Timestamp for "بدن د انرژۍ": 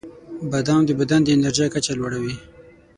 0.99-1.67